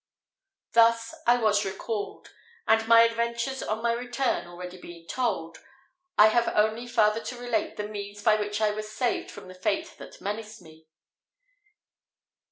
Thus 0.71 1.13
I 1.27 1.37
was 1.39 1.63
recalled; 1.63 2.29
and 2.67 2.87
my 2.87 3.01
adventures 3.03 3.61
on 3.61 3.83
my 3.83 3.93
return 3.93 4.45
being 4.45 4.51
already 4.51 5.05
told, 5.07 5.59
I 6.17 6.29
have 6.29 6.47
only 6.55 6.87
farther 6.87 7.19
to 7.21 7.37
relate 7.37 7.77
the 7.77 7.87
means 7.87 8.23
by 8.23 8.35
which 8.35 8.61
I 8.61 8.71
was 8.71 8.89
saved 8.91 9.29
from 9.29 9.47
the 9.47 9.53
fate 9.53 9.93
that 9.99 10.19
menaced 10.19 10.59
me. 10.59 10.87